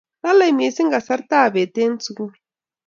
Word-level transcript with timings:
lolei 0.23 0.53
mising 0.57 0.89
kasartab 0.93 1.49
beet 1.53 1.75
eng' 1.83 2.01
sukul 2.05 2.31